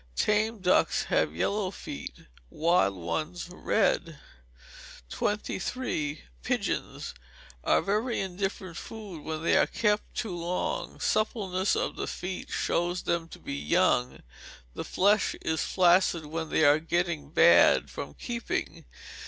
Tame 0.15 0.57
ducks 0.61 1.03
have 1.03 1.35
yellow 1.35 1.69
feet, 1.69 2.25
wild 2.49 2.95
ones 2.95 3.47
red. 3.51 4.17
23. 5.11 6.21
Pigeons 6.41 7.13
are 7.63 7.83
very 7.83 8.19
indifferent 8.19 8.77
food 8.77 9.23
when 9.23 9.43
they 9.43 9.55
are 9.55 9.67
kept 9.67 10.15
too 10.15 10.35
long. 10.35 10.99
Suppleness 10.99 11.75
of 11.75 11.97
the 11.97 12.07
feet 12.07 12.49
shows 12.49 13.03
them 13.03 13.27
to 13.27 13.37
be 13.37 13.53
young; 13.53 14.23
the 14.73 14.83
flesh 14.83 15.35
is 15.43 15.61
flaccid 15.61 16.25
when 16.25 16.49
they 16.49 16.63
are 16.65 16.79
getting 16.79 17.29
bad 17.29 17.91
from 17.91 18.15
keeping. 18.15 18.85